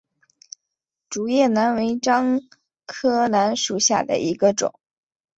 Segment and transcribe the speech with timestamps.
[1.11, 2.41] 竹叶楠为樟
[2.87, 4.73] 科楠属下的一个种。